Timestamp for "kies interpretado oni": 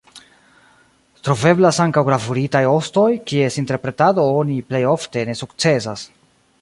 3.33-4.57